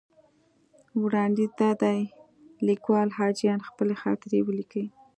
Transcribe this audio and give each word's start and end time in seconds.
وړاندیز 1.03 1.51
دا 1.61 1.71
دی 1.81 1.99
لیکوال 2.67 3.09
حاجیان 3.17 3.59
خپلې 3.69 3.95
خاطرې 4.01 4.39
ولیکي. 4.43 4.85